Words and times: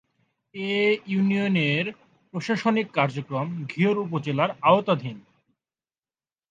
এ 0.55 0.75
ইউনিয়নের 1.07 1.85
প্রশাসনিক 2.33 2.87
কার্যক্রম 2.91 3.47
ঘিওর 3.65 3.97
উপজেলার 3.97 4.49
আওতাধীন 4.61 5.17